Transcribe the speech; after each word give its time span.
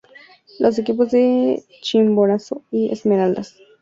Los 0.57 0.79
equipos 0.79 1.11
de 1.11 1.61
Chimborazo 1.83 2.63
y 2.71 2.91
Esmeraldas. 2.91 3.57